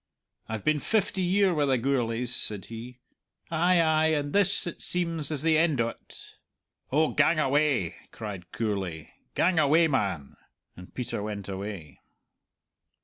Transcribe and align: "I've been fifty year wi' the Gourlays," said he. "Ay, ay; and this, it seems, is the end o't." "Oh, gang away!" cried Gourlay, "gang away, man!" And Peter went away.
"I've 0.49 0.63
been 0.65 0.79
fifty 0.79 1.21
year 1.21 1.53
wi' 1.53 1.65
the 1.65 1.77
Gourlays," 1.77 2.33
said 2.35 2.65
he. 2.65 3.01
"Ay, 3.51 3.79
ay; 3.79 4.05
and 4.17 4.33
this, 4.33 4.65
it 4.65 4.81
seems, 4.81 5.29
is 5.29 5.43
the 5.43 5.59
end 5.59 5.79
o't." 5.79 6.37
"Oh, 6.91 7.09
gang 7.09 7.37
away!" 7.37 7.97
cried 8.11 8.51
Gourlay, 8.51 9.09
"gang 9.35 9.59
away, 9.59 9.87
man!" 9.87 10.37
And 10.75 10.91
Peter 10.91 11.21
went 11.21 11.47
away. 11.47 11.99